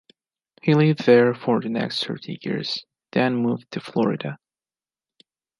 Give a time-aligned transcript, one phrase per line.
[0.63, 4.39] He lived there for the next thirty years, then moved to Florida.